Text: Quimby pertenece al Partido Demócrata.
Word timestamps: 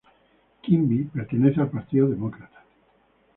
Quimby 0.61 1.03
pertenece 1.13 1.61
al 1.61 1.69
Partido 1.69 2.07
Demócrata. 2.07 2.63